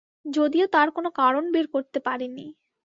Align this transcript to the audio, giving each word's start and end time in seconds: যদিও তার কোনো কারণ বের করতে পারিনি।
যদিও 0.25 0.65
তার 0.73 0.87
কোনো 0.91 1.09
কারণ 1.15 1.43
বের 1.53 1.65
করতে 1.73 1.99
পারিনি। 1.99 2.45